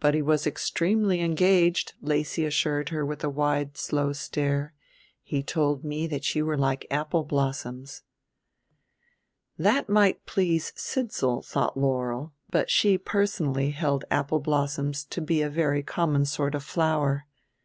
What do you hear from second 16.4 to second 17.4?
of flower.